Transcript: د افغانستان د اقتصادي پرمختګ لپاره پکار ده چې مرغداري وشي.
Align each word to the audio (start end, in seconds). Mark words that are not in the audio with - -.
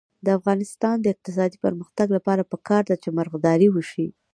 د 0.25 0.27
افغانستان 0.39 0.95
د 1.01 1.05
اقتصادي 1.13 1.57
پرمختګ 1.65 2.07
لپاره 2.17 2.49
پکار 2.51 2.83
ده 2.89 2.95
چې 3.03 3.09
مرغداري 3.17 3.67
وشي. 3.71 4.07